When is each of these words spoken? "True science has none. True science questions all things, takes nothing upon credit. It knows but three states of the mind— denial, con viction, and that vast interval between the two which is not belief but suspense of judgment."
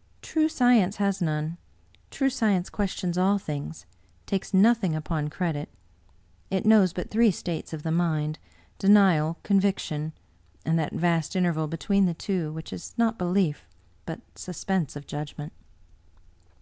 "True 0.22 0.48
science 0.48 0.96
has 0.96 1.20
none. 1.20 1.58
True 2.10 2.30
science 2.30 2.70
questions 2.70 3.18
all 3.18 3.36
things, 3.36 3.84
takes 4.24 4.54
nothing 4.54 4.94
upon 4.94 5.28
credit. 5.28 5.68
It 6.50 6.64
knows 6.64 6.94
but 6.94 7.10
three 7.10 7.30
states 7.30 7.74
of 7.74 7.82
the 7.82 7.90
mind— 7.90 8.38
denial, 8.78 9.36
con 9.42 9.60
viction, 9.60 10.12
and 10.64 10.78
that 10.78 10.94
vast 10.94 11.36
interval 11.36 11.66
between 11.66 12.06
the 12.06 12.14
two 12.14 12.50
which 12.50 12.72
is 12.72 12.94
not 12.96 13.18
belief 13.18 13.66
but 14.06 14.22
suspense 14.36 14.96
of 14.96 15.06
judgment." 15.06 15.52